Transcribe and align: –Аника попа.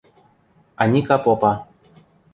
–Аника 0.85 1.17
попа. 1.23 1.51